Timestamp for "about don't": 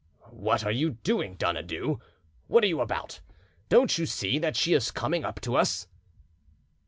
2.81-3.99